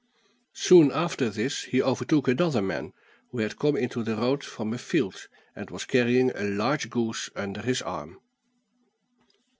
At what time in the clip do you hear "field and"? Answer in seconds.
4.79-5.69